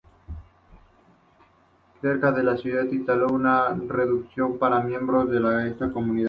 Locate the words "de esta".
2.31-2.57, 5.29-5.91